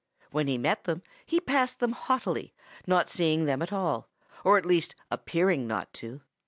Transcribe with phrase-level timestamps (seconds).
[0.31, 2.55] When he met them he passed them haughtily,
[2.87, 4.07] not seeing them at all,
[4.43, 6.21] or at least appearing not to.